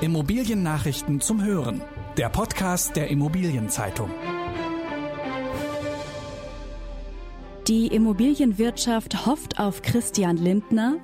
[0.00, 1.80] Immobiliennachrichten zum Hören.
[2.16, 4.10] Der Podcast der Immobilienzeitung.
[7.68, 10.96] Die Immobilienwirtschaft hofft auf Christian Lindner.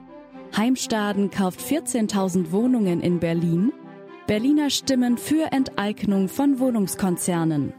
[0.56, 3.72] Heimstaden kauft 14.000 Wohnungen in Berlin.
[4.26, 7.72] Berliner Stimmen für Enteignung von Wohnungskonzernen.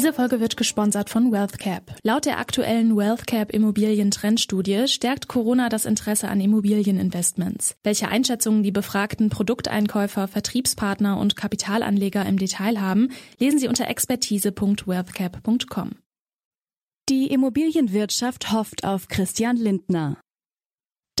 [0.00, 1.94] Diese Folge wird gesponsert von WealthCap.
[2.04, 7.76] Laut der aktuellen WealthCap Immobilien-Trendstudie stärkt Corona das Interesse an Immobilieninvestments.
[7.82, 15.90] Welche Einschätzungen die befragten Produkteinkäufer, Vertriebspartner und Kapitalanleger im Detail haben, lesen Sie unter expertise.wealthcap.com.
[17.10, 20.16] Die Immobilienwirtschaft hofft auf Christian Lindner.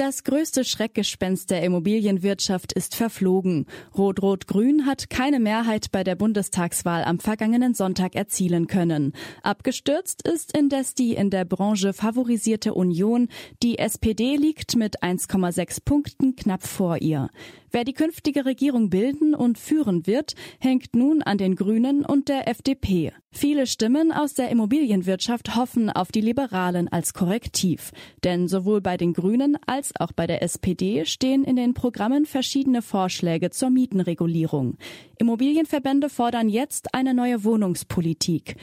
[0.00, 3.66] Das größte Schreckgespenst der Immobilienwirtschaft ist verflogen.
[3.94, 9.12] Rot-Rot-Grün hat keine Mehrheit bei der Bundestagswahl am vergangenen Sonntag erzielen können.
[9.42, 13.28] Abgestürzt ist indes die in der Branche favorisierte Union.
[13.62, 17.28] Die SPD liegt mit 1,6 Punkten knapp vor ihr.
[17.70, 22.48] Wer die künftige Regierung bilden und führen wird, hängt nun an den Grünen und der
[22.48, 23.12] FDP.
[23.32, 27.92] Viele Stimmen aus der Immobilienwirtschaft hoffen auf die Liberalen als Korrektiv.
[28.24, 32.82] Denn sowohl bei den Grünen als auch bei der SPD stehen in den Programmen verschiedene
[32.82, 34.76] Vorschläge zur Mietenregulierung.
[35.18, 38.56] Immobilienverbände fordern jetzt eine neue Wohnungspolitik.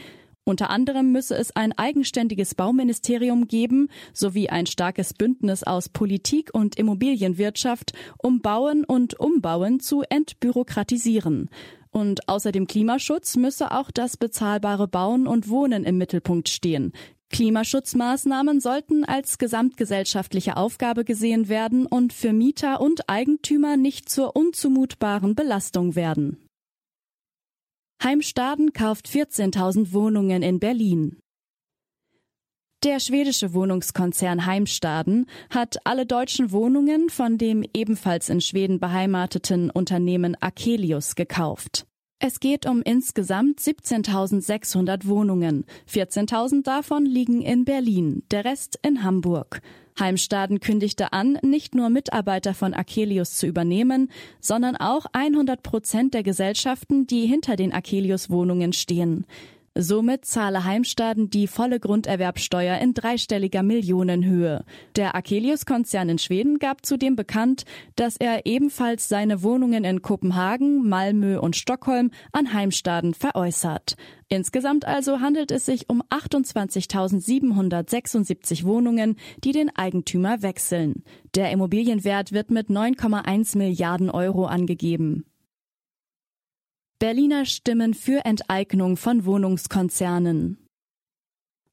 [0.44, 6.76] Unter anderem müsse es ein eigenständiges Bauministerium geben sowie ein starkes Bündnis aus Politik und
[6.76, 11.50] Immobilienwirtschaft, um Bauen und Umbauen zu entbürokratisieren.
[11.98, 16.92] Und außer dem Klimaschutz müsse auch das bezahlbare Bauen und Wohnen im Mittelpunkt stehen.
[17.30, 25.34] Klimaschutzmaßnahmen sollten als gesamtgesellschaftliche Aufgabe gesehen werden und für Mieter und Eigentümer nicht zur unzumutbaren
[25.34, 26.48] Belastung werden.
[28.00, 31.18] Heimstaden kauft 14.000 Wohnungen in Berlin.
[32.84, 40.40] Der schwedische Wohnungskonzern Heimstaden hat alle deutschen Wohnungen von dem ebenfalls in Schweden beheimateten Unternehmen
[40.40, 41.87] Akelius gekauft.
[42.20, 45.64] Es geht um insgesamt 17.600 Wohnungen.
[45.88, 49.60] 14.000 davon liegen in Berlin, der Rest in Hamburg.
[50.00, 56.24] Heimstaden kündigte an, nicht nur Mitarbeiter von Akelius zu übernehmen, sondern auch 100 Prozent der
[56.24, 59.24] Gesellschaften, die hinter den Akelius-Wohnungen stehen.
[59.80, 64.64] Somit zahle Heimstaden die volle Grunderwerbsteuer in dreistelliger Millionenhöhe.
[64.96, 67.62] Der Akelius-Konzern in Schweden gab zudem bekannt,
[67.94, 73.94] dass er ebenfalls seine Wohnungen in Kopenhagen, Malmö und Stockholm an Heimstaden veräußert.
[74.28, 81.04] Insgesamt also handelt es sich um 28.776 Wohnungen, die den Eigentümer wechseln.
[81.36, 85.24] Der Immobilienwert wird mit 9,1 Milliarden Euro angegeben.
[87.00, 90.58] Berliner Stimmen für Enteignung von Wohnungskonzernen.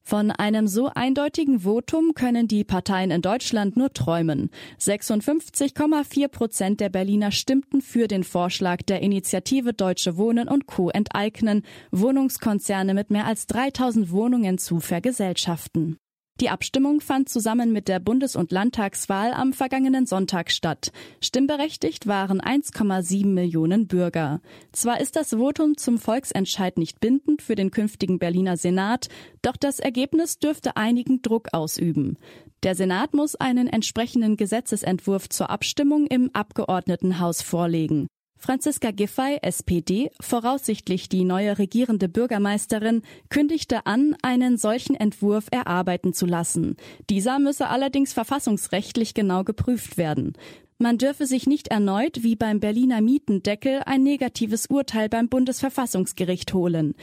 [0.04, 4.50] Von einem so eindeutigen Votum können die Parteien in Deutschland nur träumen.
[4.78, 10.90] 56,4 Prozent der Berliner stimmten für den Vorschlag der Initiative Deutsche Wohnen und Co.
[10.90, 15.96] enteignen, Wohnungskonzerne mit mehr als 3000 Wohnungen zu vergesellschaften.
[16.40, 20.92] Die Abstimmung fand zusammen mit der Bundes- und Landtagswahl am vergangenen Sonntag statt.
[21.22, 24.42] Stimmberechtigt waren 1,7 Millionen Bürger.
[24.70, 29.08] Zwar ist das Votum zum Volksentscheid nicht bindend für den künftigen Berliner Senat,
[29.40, 32.18] doch das Ergebnis dürfte einigen Druck ausüben.
[32.62, 38.08] Der Senat muss einen entsprechenden Gesetzesentwurf zur Abstimmung im Abgeordnetenhaus vorlegen.
[38.38, 46.26] Franziska Giffey, SPD, voraussichtlich die neue regierende Bürgermeisterin, kündigte an, einen solchen Entwurf erarbeiten zu
[46.26, 46.76] lassen.
[47.08, 50.34] Dieser müsse allerdings verfassungsrechtlich genau geprüft werden.
[50.78, 56.94] Man dürfe sich nicht erneut wie beim Berliner Mietendeckel ein negatives Urteil beim Bundesverfassungsgericht holen.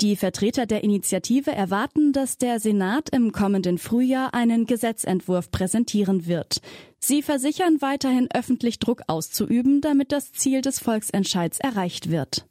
[0.00, 6.60] Die Vertreter der Initiative erwarten, dass der Senat im kommenden Frühjahr einen Gesetzentwurf präsentieren wird.
[7.06, 12.46] Sie versichern weiterhin öffentlich Druck auszuüben, damit das Ziel des Volksentscheids erreicht wird.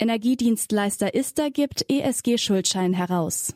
[0.00, 3.54] Energiedienstleister ISTA gibt ESG-Schuldschein heraus.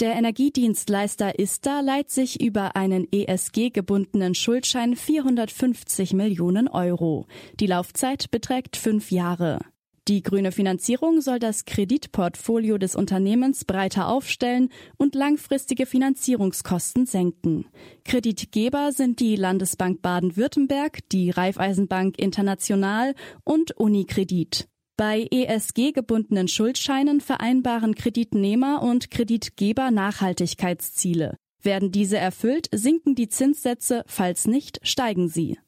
[0.00, 7.28] Der Energiedienstleister ISTA leiht sich über einen ESG-gebundenen Schuldschein 450 Millionen Euro.
[7.60, 9.60] Die Laufzeit beträgt fünf Jahre.
[10.08, 17.66] Die grüne Finanzierung soll das Kreditportfolio des Unternehmens breiter aufstellen und langfristige Finanzierungskosten senken.
[18.04, 24.68] Kreditgeber sind die Landesbank Baden-Württemberg, die Raiffeisenbank International und Unikredit.
[24.96, 31.36] Bei ESG gebundenen Schuldscheinen vereinbaren Kreditnehmer und Kreditgeber Nachhaltigkeitsziele.
[31.62, 35.58] Werden diese erfüllt, sinken die Zinssätze, falls nicht, steigen sie.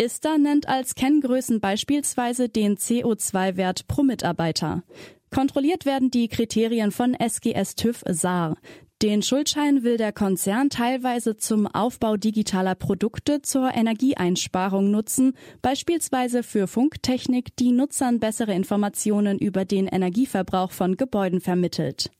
[0.00, 4.82] ISTA nennt als Kenngrößen beispielsweise den CO2-Wert pro Mitarbeiter.
[5.30, 8.56] Kontrolliert werden die Kriterien von SGS TÜV SAR.
[9.02, 16.66] Den Schuldschein will der Konzern teilweise zum Aufbau digitaler Produkte zur Energieeinsparung nutzen, beispielsweise für
[16.66, 22.10] Funktechnik, die Nutzern bessere Informationen über den Energieverbrauch von Gebäuden vermittelt.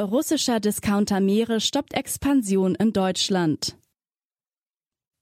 [0.00, 3.76] Russischer Discounter Meere stoppt Expansion in Deutschland.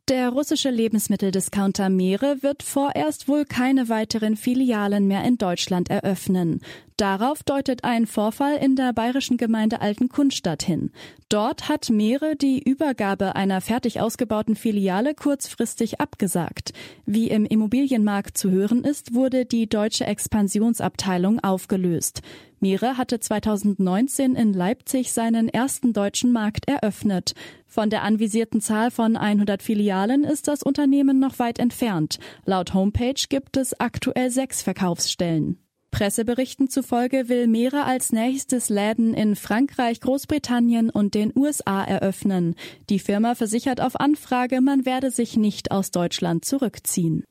[0.08, 6.60] Der russische Lebensmitteldiscounter Meere wird vorerst wohl keine weiteren Filialen mehr in Deutschland eröffnen.
[6.98, 10.90] Darauf deutet ein Vorfall in der bayerischen Gemeinde Altenkunstadt hin.
[11.30, 16.74] Dort hat Meere die Übergabe einer fertig ausgebauten Filiale kurzfristig abgesagt.
[17.06, 22.20] Wie im Immobilienmarkt zu hören ist, wurde die deutsche Expansionsabteilung aufgelöst.
[22.64, 27.34] Meere hatte 2019 in Leipzig seinen ersten deutschen Markt eröffnet.
[27.66, 32.18] Von der anvisierten Zahl von 100 Filialen ist das Unternehmen noch weit entfernt.
[32.46, 35.58] Laut Homepage gibt es aktuell sechs Verkaufsstellen.
[35.90, 42.54] Presseberichten zufolge will Meere als nächstes Läden in Frankreich, Großbritannien und den USA eröffnen.
[42.88, 47.24] Die Firma versichert auf Anfrage, man werde sich nicht aus Deutschland zurückziehen.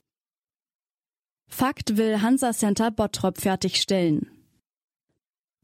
[1.50, 4.33] Fakt will Hansa Center Bottrop fertigstellen.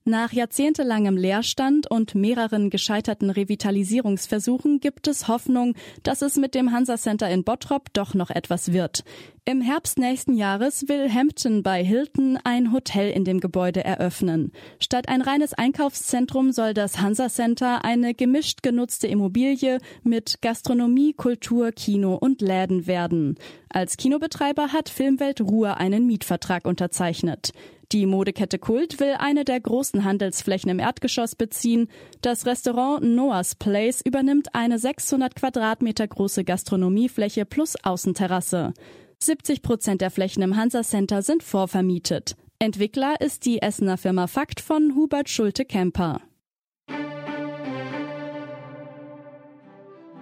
[0.09, 6.97] Nach jahrzehntelangem Leerstand und mehreren gescheiterten Revitalisierungsversuchen gibt es Hoffnung, dass es mit dem Hansa
[6.97, 9.03] Center in Bottrop doch noch etwas wird.
[9.45, 14.51] Im Herbst nächsten Jahres will Hampton bei Hilton ein Hotel in dem Gebäude eröffnen.
[14.79, 21.71] Statt ein reines Einkaufszentrum soll das Hansa Center eine gemischt genutzte Immobilie mit Gastronomie, Kultur,
[21.71, 23.38] Kino und Läden werden.
[23.69, 27.53] Als Kinobetreiber hat Filmwelt Ruhr einen Mietvertrag unterzeichnet.
[27.91, 31.89] Die Modekette Kult will eine der großen Handelsflächen im Erdgeschoss beziehen.
[32.21, 38.75] Das Restaurant Noah's Place übernimmt eine 600 Quadratmeter große Gastronomiefläche plus Außenterrasse.
[39.18, 42.36] 70 Prozent der Flächen im Hansa Center sind vorvermietet.
[42.59, 46.21] Entwickler ist die Essener Firma Fakt von Hubert Schulte-Kemper.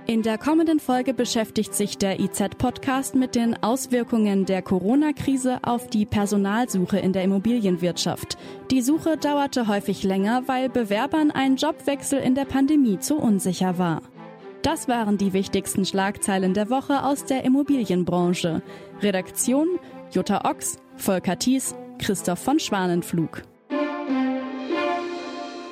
[0.07, 6.06] In der kommenden Folge beschäftigt sich der IZ-Podcast mit den Auswirkungen der Corona-Krise auf die
[6.06, 8.38] Personalsuche in der Immobilienwirtschaft.
[8.71, 14.01] Die Suche dauerte häufig länger, weil Bewerbern ein Jobwechsel in der Pandemie zu unsicher war.
[14.62, 18.62] Das waren die wichtigsten Schlagzeilen der Woche aus der Immobilienbranche.
[19.01, 19.68] Redaktion
[20.13, 23.42] Jutta Ochs, Volker Thies, Christoph von Schwanenflug.